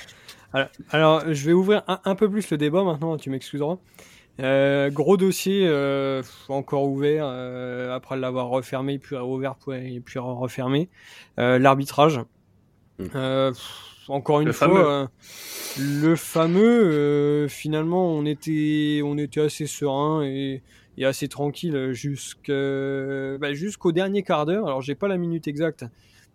[0.91, 3.78] Alors, je vais ouvrir un, peu plus le débat maintenant, tu m'excuseras.
[4.39, 10.89] Euh, gros dossier euh, encore ouvert euh, après l'avoir refermé, puis ouvert, puis, puis refermé.
[11.38, 12.21] L'arbitrage.
[13.00, 13.52] Mmh
[14.10, 15.08] encore une fois, euh,
[15.80, 20.62] le fameux, euh, finalement, on était, on était assez serein et,
[21.04, 24.65] assez tranquille bah, jusqu'au dernier quart d'heure.
[24.65, 25.86] Alors, j'ai pas la minute exacte,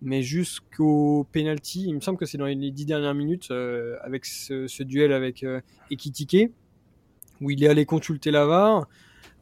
[0.03, 1.85] mais jusqu'au penalty.
[1.89, 5.45] Il me semble que c'est dans les dix dernières minutes euh, avec ce, duel avec
[5.91, 6.53] Ekitike
[7.41, 8.87] où il est allé consulter la VAR.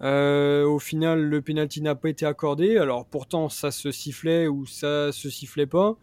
[0.00, 2.78] au final, le penalty n'a pas été accordé.
[2.78, 5.98] Alors pourtant, ça se sifflait ou ça se sifflait pas.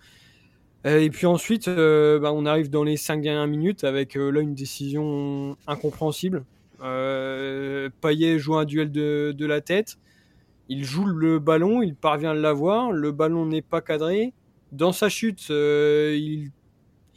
[0.87, 4.31] Euh, et puis ensuite, euh, bah, on arrive dans les 5 dernières minutes avec euh,
[4.31, 6.45] là une décision incompréhensible.
[6.79, 9.97] Payet joue un duel de, de, la tête.
[10.69, 12.91] Il joue le ballon, il parvient à l'avoir.
[12.91, 14.33] Le ballon n'est pas cadré.
[14.71, 16.51] Dans sa chute, il,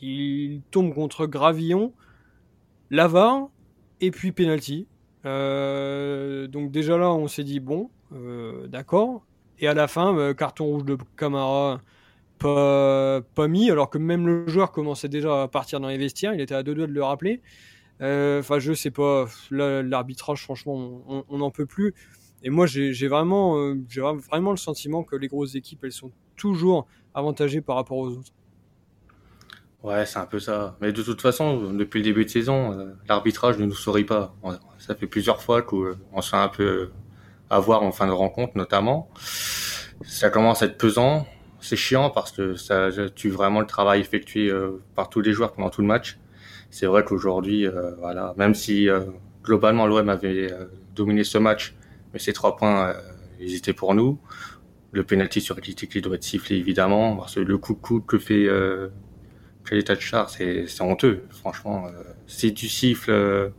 [0.00, 1.92] il, tombe contre Gravillon,
[2.90, 3.48] Lavar
[4.00, 4.87] et puis penalty.
[5.24, 7.90] donc déjà là, on s'est dit bon,
[8.68, 9.26] d'accord.
[9.59, 11.83] Et à la fin, carton rouge de Camara
[12.40, 16.40] pas, mis, alors que même le joueur commençait déjà à partir dans les vestiaires, il
[16.40, 17.40] était à deux doigts de le rappeler.
[18.00, 21.94] Euh, enfin, je sais pas, l'arbitrage, franchement, on n'en peut plus.
[22.42, 23.74] Et moi, j'ai vraiment, euh,
[24.31, 28.33] vraiment le sentiment que les grosses équipes, elles sont toujours avantagées par rapport aux autres.
[29.83, 30.76] Ouais, c'est un peu ça.
[30.81, 34.35] Mais de toute façon, depuis le début de saison, euh, l'arbitrage ne nous sourit pas.
[34.79, 36.90] Ça fait plusieurs fois qu'on se fait un peu
[37.50, 39.11] avoir en fin de rencontre, notamment.
[40.03, 41.26] Ça commence à être pesant
[41.61, 45.53] c'est chiant parce que ça tue vraiment le travail effectué euh, par tous les joueurs
[45.53, 46.18] pendant tout le match.
[46.70, 49.01] C'est vrai qu'aujourd'hui, euh, voilà, même si euh,
[49.42, 50.53] globalement l'OM avait
[50.94, 51.75] dominé ce match,
[52.12, 52.94] mais ces trois points,
[53.40, 54.18] ils étaient pour nous.
[54.92, 58.18] Le penalty sur qui doit être sifflé évidemment, parce que le coup de coup que
[58.18, 58.88] fait euh,
[60.01, 61.87] Char, c'est honteux, franchement.
[62.27, 63.53] si tu siffles,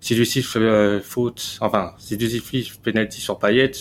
[0.00, 3.72] si tu siffles faute, enfin, si tu siffles penalty sur Payet,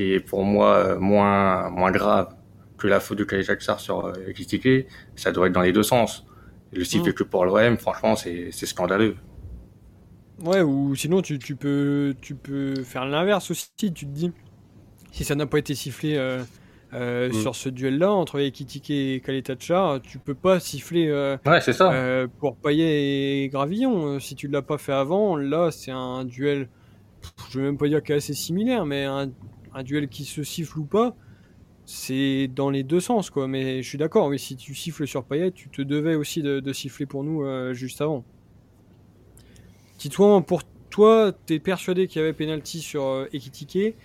[0.00, 2.34] qui est pour moi euh, moins moins grave
[2.78, 5.82] que la faute de Khalid Jacksar sur euh, critiqué, ça doit être dans les deux
[5.82, 6.24] sens.
[6.72, 7.14] Le sifflet mm.
[7.14, 9.16] que pour l'OM, franchement, c'est scandaleux.
[10.42, 13.68] Ouais, ou sinon tu, tu peux tu peux faire l'inverse aussi.
[13.76, 14.32] Tu te dis
[15.12, 16.42] si ça n'a pas été sifflé euh,
[16.94, 17.32] euh mm.
[17.34, 21.12] sur ce duel-là entre Ekitike et Kaletacha, tu peux pas siffler
[21.44, 21.92] ouais, c'est ça.
[22.38, 24.18] pour Payet et Gravillon.
[24.18, 26.70] Si tu l'as pas fait avant, là c'est un duel.
[27.50, 29.28] Je veux même pas dire qu'il est assez similaire, mais un,
[29.74, 31.16] un duel qui se siffle ou pas,
[31.84, 33.48] c'est dans les deux sens, quoi.
[33.48, 36.72] Mais je suis d'accord, oui, si tu siffles sur Payet, tu te devais aussi de,
[36.72, 38.24] siffler pour nous euh, juste avant.
[39.98, 43.96] Titouan, pour toi, t'es persuadé qu'il y avait penalty sur euh, Ekitike.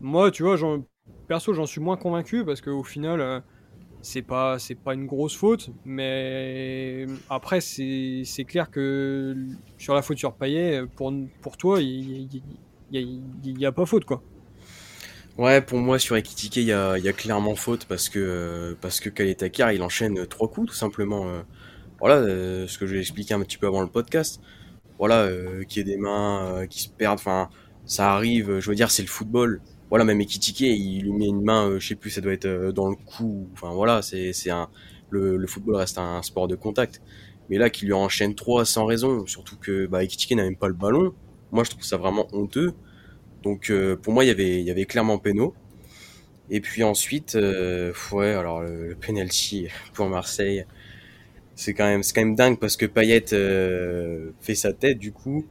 [0.00, 0.56] Moi, tu vois,
[1.28, 3.40] perso, j'en suis moins convaincu parce qu'au final, euh,
[4.02, 5.70] c'est pas, c'est pas une grosse faute.
[5.86, 9.34] Mais après, c'est, clair que
[9.78, 12.28] sur la faute sur Payet, pour, pour toi, il
[12.92, 14.22] n'y a, pas faute, quoi.
[15.40, 19.00] Ouais, pour moi, sur Ekitike, il y a, y a, clairement faute parce que, parce
[19.00, 21.26] que Kaletakar, il enchaîne trois coups, tout simplement.
[21.98, 22.22] Voilà,
[22.68, 24.40] ce que je vais expliquer un petit peu avant le podcast.
[24.98, 25.28] Voilà,
[25.66, 27.48] qui est des mains qui se perdent, enfin,
[27.86, 31.42] ça arrive, je veux dire, c'est le football voilà, même Ekitike, il lui met une
[31.42, 33.48] main, euh, je sais plus, ça doit être euh, dans le cou.
[33.52, 34.68] Enfin voilà, c'est c'est un
[35.10, 37.02] le, le, football reste un sport de contact.
[37.48, 40.74] Mais là, qu'il lui enchaîne trois sans raison, surtout que bah, n'a même pas le
[40.74, 41.12] ballon.
[41.50, 42.72] Moi, je trouve ça vraiment honteux.
[43.42, 45.54] Donc euh, pour moi, il y avait il y avait clairement Péno.
[46.50, 50.64] Et puis ensuite, ouais, alors le, penalty pour Marseille,
[51.54, 53.26] c'est quand même c'est quand même dingue parce que Payet
[54.40, 55.46] fait sa tête du coup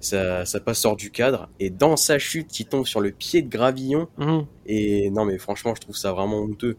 [0.00, 3.42] ça, ça passe hors du cadre et dans sa chute il tombe sur le pied
[3.42, 4.46] de Gravillon mhm.
[4.66, 6.76] et non mais franchement je trouve ça vraiment honteux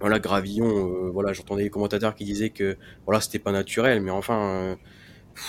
[0.00, 2.76] voilà Gravillon euh, voilà j'entendais les commentateurs qui disaient que
[3.06, 4.76] voilà c'était pas naturel mais enfin euh,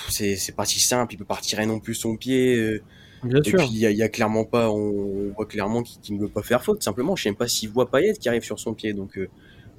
[0.10, 2.82] c'est c'est pas si simple il peut pas retirer non plus son pied euh.
[3.24, 6.44] Bien et puis il y a, clairement pas on, voit clairement qu'il ne veut pas
[6.44, 8.94] faire faute simplement je sais même pas s'il voit Payet qui arrive sur son pied
[8.94, 9.20] donc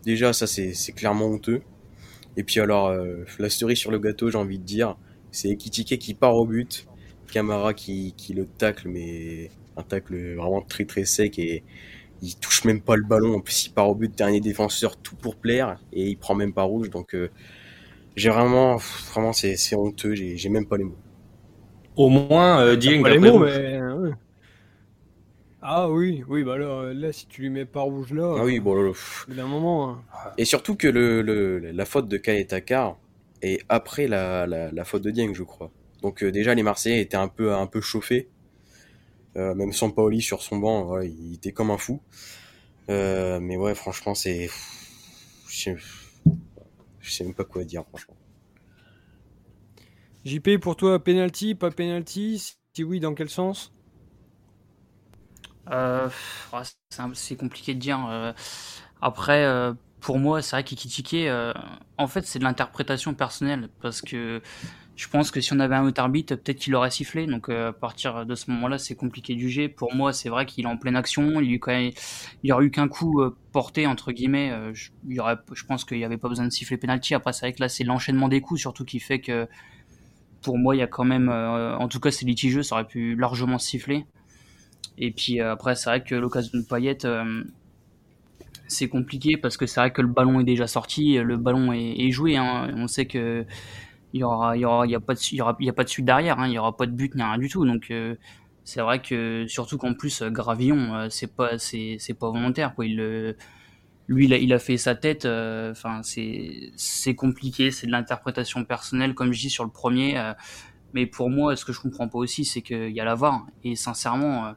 [0.05, 1.61] déjà ça c'est clairement honteux
[2.37, 2.95] et puis alors
[3.39, 4.97] la cerise sur le gâteau j'ai envie de dire
[5.35, 6.87] c'est Ekitike qui part au but,
[7.33, 11.65] Camara qui, qui le tacle, mais un tacle vraiment très très sec et
[12.23, 13.35] il touche même pas le ballon.
[13.35, 16.53] En plus, il part au but, dernier défenseur, tout pour plaire et il prend même
[16.53, 16.89] pas rouge.
[16.89, 17.31] Donc, euh,
[18.15, 18.77] j'ai vraiment,
[19.13, 20.15] vraiment, c'est, honteux.
[20.15, 20.97] J'ai même pas les mots.
[21.97, 23.81] Au moins, euh, Dieng, pas les mots, mais.
[25.67, 28.35] Ah oui, oui, bah là, là, si tu lui mets pas rouge là.
[28.39, 29.89] Ah oui, bon, là, un moment.
[29.89, 30.03] Hein.
[30.37, 32.99] Et surtout que le, le, la faute de Kaetakar,
[33.41, 35.71] et après la, la, faute de Dieng, je crois.
[36.03, 38.29] Donc euh, déjà les Marseillais étaient un peu un peu chauffés.
[39.37, 42.01] Euh, même sans Paoli sur son banc, il était comme un fou.
[42.91, 44.49] Euh, mais ouais, franchement, c'est
[45.49, 45.77] je
[47.03, 47.25] sais...
[47.25, 48.17] même pas quoi dire franchement.
[50.25, 53.73] JP pour toi penalty, pas penalty, si oui dans quel sens?
[57.15, 58.35] C'est compliqué de dire.
[59.01, 61.55] après, pour moi, c'est vrai qu'Ikitike, euh,
[61.97, 64.43] en fait, c'est de l'interprétation personnelle parce que
[64.97, 67.27] je pense que si on avait un autre arbitre, peut-être qu'il aurait sifflé.
[67.27, 69.71] Donc euh, à partir de ce moment-là, c'est compliqué de juger.
[69.71, 71.41] Pour moi, c'est vrai qu'il est en pleine action.
[71.41, 71.49] Il
[72.45, 74.53] n'y aurait eu qu'un coup euh, porté entre guillemets.
[74.75, 77.15] je, il y aurait, je pense qu'il n'y avait pas besoin de siffler penalty.
[77.15, 79.49] Après, c'est vrai que là, c'est l'enchaînement des coups surtout qui fait que
[80.45, 82.63] pour moi, il y a quand même, en tout cas, c'est litigieux.
[82.63, 84.05] Ça aurait pu largement siffler.
[84.99, 87.07] Et puis après, c'est vrai que l'occasion de Payette
[88.69, 92.11] c'est compliqué parce que c'est vrai que le ballon est déjà sorti, le ballon est,
[92.11, 92.37] joué.
[92.37, 92.73] Hein.
[92.77, 93.45] On sait que
[94.13, 96.07] il aura, y aura, y a pas de, y aura, y a pas de suite
[96.07, 96.39] derrière.
[96.39, 96.49] Hein.
[96.49, 97.65] Il y aura pas de but ni rien du tout.
[97.65, 98.15] Donc euh,
[98.65, 102.87] c'est vrai que surtout qu'en plus Gravillon, euh, c'est pas, c'est, pas volontaire quoi.
[104.07, 105.25] Lui, il a, il a fait sa tête.
[105.25, 107.71] Euh, enfin, c'est, c'est compliqué.
[107.71, 110.33] C'est de l'interprétation personnelle, comme je dis sur le premier.
[110.93, 113.47] mais pour moi, ce que je comprends pas aussi, c'est qu'il y a la VAR.
[113.65, 114.55] Et sincèrement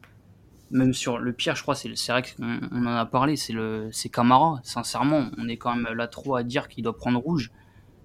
[0.71, 3.89] même sur le pire, je crois, c'est vrai qu'on on en a parlé, c'est le
[3.91, 4.59] c'est Camara.
[4.63, 7.51] Sincèrement, on est quand même là trop à dire qu'il doit prendre rouge.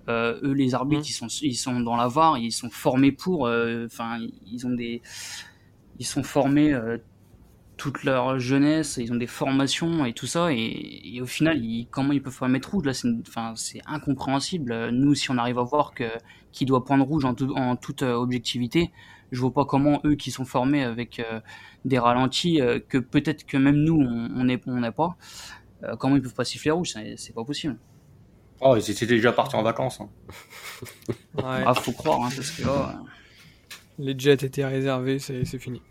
[0.08, 1.08] Euh, eux, les arbitres, mmh.
[1.08, 3.46] ils sont ils sont dans la VAR, ils sont formés pour.
[3.46, 5.02] Euh, enfin, ils ont des
[5.98, 6.98] ils sont formés euh,
[7.82, 12.22] toute leur jeunesse, ils ont des formations et tout ça, et, au final, comment ils
[12.22, 14.90] peuvent pas mettre rouge là C'est enfin, c'est incompréhensible.
[14.90, 16.04] Nous, si on arrive à voir que
[16.52, 18.92] qui doit prendre rouge en, en toute objectivité,
[19.32, 21.40] je vois pas comment eux qui sont formés avec euh,
[21.84, 25.16] des ralentis euh, que peut-être que même nous on n'est on n'est pas,
[25.82, 27.76] euh, comment ils peuvent pas siffler rouge C'est pas possible.
[28.60, 30.00] Oh, ils étaient déjà partis en vacances.
[30.00, 30.08] Hein.
[31.34, 31.64] ouais.
[31.66, 32.62] Ah, faut croire, hein, parce que
[33.98, 35.82] Les jets étaient réservés, c'est fini.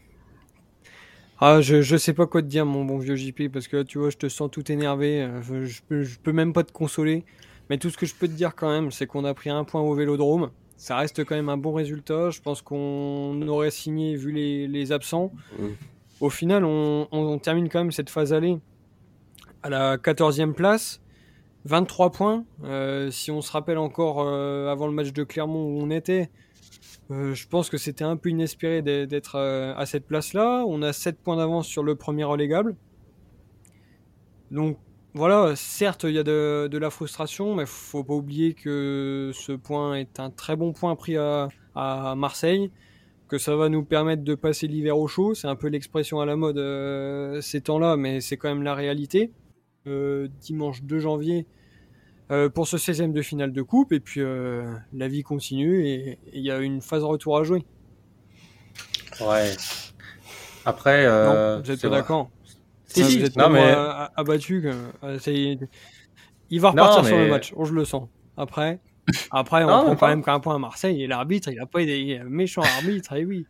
[1.41, 3.97] Ah, je, je sais pas quoi te dire, mon bon vieux JP, parce que tu
[3.97, 5.27] vois, je te sens tout énervé.
[5.41, 7.25] Je, peux, je peux même pas te consoler.
[7.69, 9.63] Mais tout ce que je peux te dire quand même, c'est qu'on a pris un
[9.63, 10.51] point au vélodrome
[10.81, 12.31] ça reste quand même un bon résultat.
[12.31, 15.31] Je pense qu'on aurait signé vu les, absents.
[16.19, 18.57] Au final, on, termine quand même cette phase allée
[19.61, 20.99] à la 14e place.
[21.65, 22.45] 23 points.
[22.63, 26.31] Euh, si on se rappelle encore euh, avant le match de Clermont où on était,
[27.11, 30.63] euh, je pense que c'était un peu inespéré d'être à cette place-là.
[30.67, 32.75] On a 7 points d'avance sur le premier relégable.
[34.51, 34.77] Donc
[35.13, 39.95] voilà, certes, il y a de, la frustration, mais faut pas oublier que ce point
[39.95, 41.49] est un très bon point pris à,
[42.15, 42.71] Marseille,
[43.27, 45.33] que ça va nous permettre de passer l'hiver au chaud.
[45.33, 48.75] C'est un peu l'expression à la mode euh, ces temps-là, mais c'est quand même la
[48.75, 49.31] réalité.
[49.87, 51.47] Euh, dimanche 2 janvier
[52.31, 56.41] euh, pour ce 16e de finale de coupe, et puis la vie continue et il
[56.41, 57.65] y a une phase retour à jouer.
[59.19, 59.51] Ouais.
[60.65, 62.29] Après, non, vous êtes pas d'accord
[62.93, 63.73] si, non, mais...
[64.15, 64.69] abattu.
[65.03, 65.17] Euh,
[66.49, 68.09] il va repartir sur le match, je le sens.
[68.37, 68.79] Après,
[69.31, 72.19] après on prend quand même qu'un point à Marseille et l'arbitre, il a pas été
[72.25, 73.45] méchant arbitre, et oui.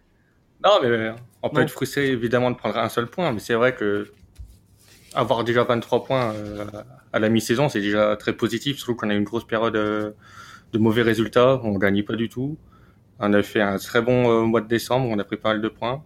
[0.64, 3.74] Non, mais on peut être frustré évidemment de prendre un seul point, mais c'est vrai
[3.74, 4.12] que
[5.14, 6.66] avoir déjà 23 points euh,
[7.14, 10.12] à la mi-saison, c'est déjà très positif, surtout qu'on a une grosse période euh,
[10.74, 12.58] de mauvais résultats, on gagne pas du tout.
[13.20, 15.62] On a fait un très bon euh, mois de décembre, on a pris pas mal
[15.62, 16.04] de points.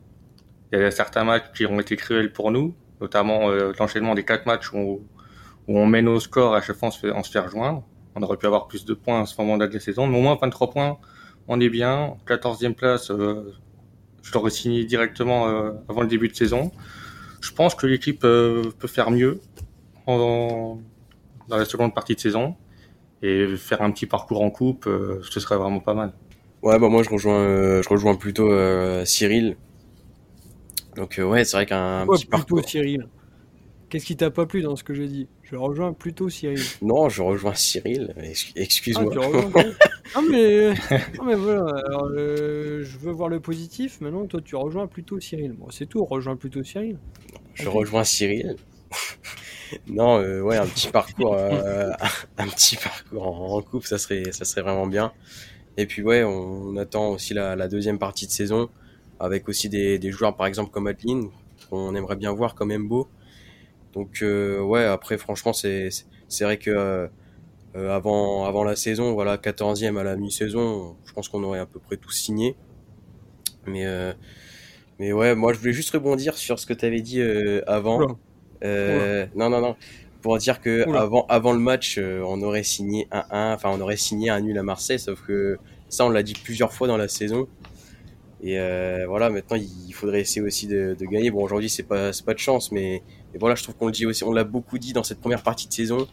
[0.73, 4.45] Il y a certains matchs qui ont été cruels pour nous, notamment l'enchaînement des quatre
[4.45, 5.01] matchs où,
[5.67, 7.83] on mène au score à chaque fois on se fait, on se fait rejoindre.
[8.15, 10.21] On aurait pu avoir plus de points à ce moment-là de la saison, mais au
[10.21, 10.97] moins 23 points,
[11.47, 12.17] on est bien.
[12.27, 15.45] 14e place, je l'aurais signé directement
[15.89, 16.71] avant le début de saison
[17.45, 19.39] je pense que l'équipe euh, peut faire mieux
[20.08, 20.79] dans
[21.47, 22.55] la seconde partie de saison
[23.21, 26.13] et faire un petit parcours en coupe, euh, ce serait vraiment pas mal.
[26.63, 28.49] Ouais, bah moi je rejoins, euh, je rejoins plutôt
[29.05, 29.58] Cyril.
[30.95, 32.67] Donc ouais, c'est vrai qu'un petit parcours.
[32.67, 33.08] Cyril.
[33.95, 35.29] Qu'est-ce qui t'a pas plu dans ce que j'ai dit?
[35.41, 36.60] Je rejoins plutôt Cyril.
[36.81, 38.13] Non, je rejoins Cyril.
[38.58, 39.13] Excuse-moi.
[40.13, 40.73] Ah, mais...
[41.17, 41.81] non, mais voilà.
[42.13, 44.01] je veux voir le positif.
[44.01, 45.53] Maintenant, toi, tu rejoins plutôt Cyril.
[45.53, 46.03] Bon, c'est tout.
[46.03, 46.97] Rejoins plutôt Cyril.
[47.53, 48.58] Je rejoins Cyril.
[49.88, 51.91] non, euh, ouais, un petit parcours, euh,
[52.38, 55.13] un petit parcours en, coupe, ça serait, ça serait vraiment bien.
[55.77, 58.67] Et puis ouais, on, attend aussi la, deuxième partie de saison
[59.21, 61.29] avec aussi des, des joueurs par exemple comme Adeline
[61.69, 63.08] qu'on aimerait bien voir comme Mbo.
[63.95, 65.89] Donc euh, ouais, après franchement c'est
[66.27, 67.10] c'est vrai que
[67.73, 71.79] avant avant la saison, voilà 14e à la mi-saison, je pense qu'on aurait à peu
[71.79, 72.55] près tout signé.
[73.65, 73.86] Mais
[74.99, 78.17] mais ouais, moi je voulais juste rebondir sur ce que tu avais dit euh, avant.
[78.63, 79.75] Euh, non, non, non.
[80.21, 83.81] Pour dire que avant, avant le match, euh, on aurait signé un 1, enfin on
[83.81, 85.58] aurait signé un nul à Marseille, sauf que
[85.89, 87.47] ça on l'a dit plusieurs fois dans la saison.
[88.41, 91.32] Et euh, voilà, maintenant il faudrait essayer aussi de, de gagner.
[91.32, 93.02] Bon, aujourd'hui c'est pas c'est pas de chance, mais,
[93.34, 95.43] mais voilà, je trouve qu'on le dit aussi, on l'a beaucoup dit dans cette première
[95.43, 96.08] partie de saison.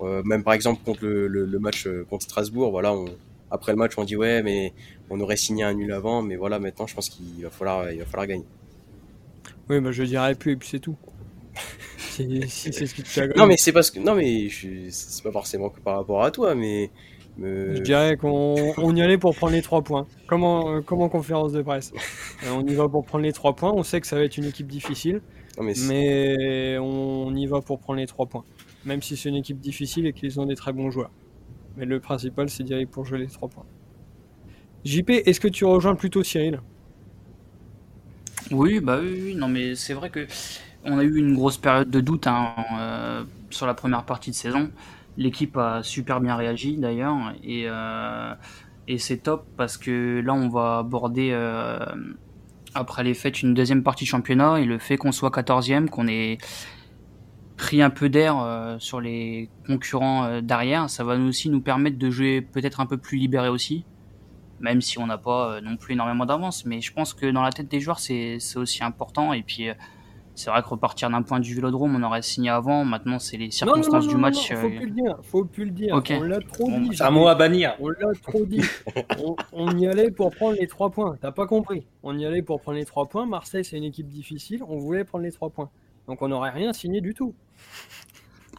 [0.00, 3.04] Euh, même par exemple contre le, le, le, match contre Strasbourg, voilà, on,
[3.50, 4.72] après le match on dit ouais, mais
[5.10, 7.98] on aurait signé un nul avant, mais voilà, maintenant je pense qu'il va falloir, il
[7.98, 8.46] va falloir gagner.
[9.68, 10.96] Oui, bah je dirais plus et puis c'est tout.
[11.98, 14.48] si, c'est ce qui te Non, mais c'est parce que non, mais
[14.90, 16.90] c'est pas forcément que par rapport à toi, mais.
[17.38, 20.06] Je dirais qu'on y allait pour prendre les trois points.
[20.26, 21.92] Comment, comment conférence de presse?
[22.44, 23.72] Euh, On y va pour prendre les trois points.
[23.72, 25.22] On sait que ça va être une équipe difficile,
[25.60, 28.44] mais, mais, on y va pour prendre les trois points.
[28.84, 31.10] Même si c'est une équipe difficile et qu'ils ont des très bons joueurs.
[31.76, 33.64] Mais le principal, c'est d'y aller pour jouer les trois points.
[34.84, 36.60] JP, est-ce que tu rejoins plutôt Cyril?
[38.50, 40.26] Oui, bah oui, non mais c'est vrai que
[40.84, 44.34] on a eu une grosse période de doute hein, euh, sur la première partie de
[44.34, 44.70] saison.
[45.16, 48.34] L'équipe a super bien réagi d'ailleurs et, euh,
[48.88, 51.78] et c'est top parce que là on va aborder euh,
[52.74, 56.38] après les fêtes une deuxième partie championnat et le fait qu'on soit 14e, qu'on ait
[57.56, 62.40] pris un peu d'air sur les concurrents derrière, ça va aussi nous permettre de jouer
[62.40, 63.84] peut-être un peu plus libéré aussi
[64.62, 66.64] même si on n'a pas euh, non plus énormément d'avance.
[66.64, 69.34] Mais je pense que dans la tête des joueurs, c'est aussi important.
[69.34, 69.74] Et puis, euh,
[70.34, 72.84] c'est vrai que repartir d'un point du vélodrome, on aurait signé avant.
[72.84, 74.50] Maintenant, c'est les circonstances du match.
[74.50, 75.18] Non, faut euh, plus le dire.
[75.22, 76.02] Faut plus le dire.
[76.10, 76.96] On l'a trop dit.
[76.96, 77.74] C'est un mot à bannir.
[77.80, 78.62] On l'a trop dit.
[79.52, 81.16] on, y allait pour prendre les trois points.
[81.20, 81.86] T'as pas compris.
[82.02, 83.26] On y allait pour prendre les trois points.
[83.26, 84.62] Marseille, c'est une équipe difficile.
[84.66, 85.70] On voulait prendre les trois points.
[86.08, 87.34] Donc, on n'aurait rien signé du tout.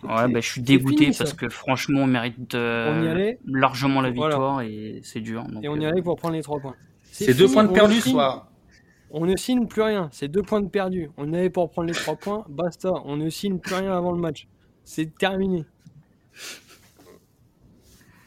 [0.03, 4.99] Ouais, bah, je suis dégoûté parce que franchement, on mérite euh, largement la victoire et
[5.03, 5.45] c'est dur.
[5.61, 6.75] et on y euh, allait pour prendre les trois points.
[7.03, 8.49] C'est deux points de perdu ce soir.
[9.15, 11.11] On ne signe plus rien, c'est deux points de perdu.
[11.17, 12.91] On y allait pour prendre les trois points, basta.
[13.05, 14.47] On ne signe plus rien avant le match.
[14.83, 15.65] C'est terminé.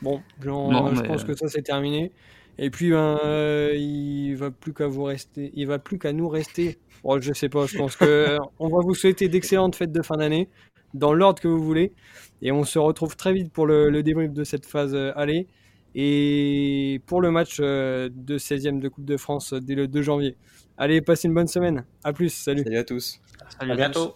[0.01, 2.13] Bon, je pense que ça c'est terminé.
[2.59, 6.29] Et puis ben, euh, il va plus qu'à vous rester, il va plus qu'à nous
[6.29, 6.79] rester.
[7.03, 10.17] Oh, je sais pas, je pense que on va vous souhaiter d'excellentes fêtes de fin
[10.17, 10.49] d'année
[10.95, 11.93] dans l'ordre que vous voulez.
[12.43, 15.49] Et on se retrouve très vite pour le, débrief de cette phase euh, aller
[15.97, 20.37] et pour le match euh, de 16e de Coupe de France dès le 2 janvier.
[20.79, 21.85] Allez, passez une bonne semaine.
[22.05, 22.31] À plus.
[22.31, 22.63] Salut.
[22.63, 23.21] Salut à tous.
[23.59, 24.15] à bientôt.